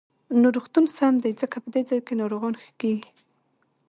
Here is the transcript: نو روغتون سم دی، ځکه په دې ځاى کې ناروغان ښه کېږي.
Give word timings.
نو 0.39 0.47
روغتون 0.55 0.85
سم 0.97 1.13
دی، 1.23 1.31
ځکه 1.41 1.57
په 1.63 1.69
دې 1.73 1.81
ځاى 1.89 2.01
کې 2.07 2.13
ناروغان 2.21 2.53
ښه 2.61 2.71
کېږي. 2.81 3.09